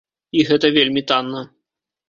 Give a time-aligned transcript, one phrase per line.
[0.37, 1.45] І гэта вельмі танна.